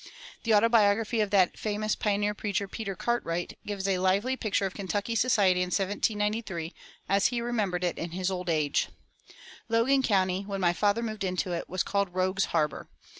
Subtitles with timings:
[0.41, 5.13] The autobiography of that famous pioneer preacher, Peter Cartwright, gives a lively picture of Kentucky
[5.13, 6.73] society in 1793
[7.07, 8.87] as he remembered it in his old age:
[9.69, 12.89] "Logan County, when my father moved into it, was called 'Rogues' Harbor.'